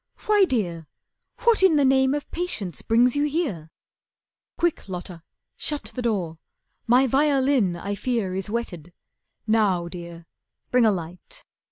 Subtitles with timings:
[0.25, 0.87] "Why, Dear,
[1.43, 3.69] What in the name of patience brings you here?
[4.57, 5.21] Quick, Lotta,
[5.57, 6.39] shut the door,
[6.87, 8.93] my violin I fear is wetted.
[9.45, 10.25] Now, Dear,
[10.71, 11.43] bring a light.